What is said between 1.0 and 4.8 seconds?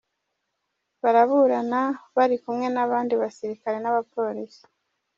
baraburana bari kumwe n'abandi basirikare n'abapolisi.